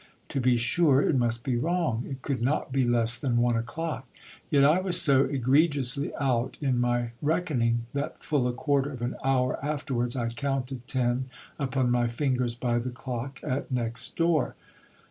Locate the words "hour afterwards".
9.23-10.15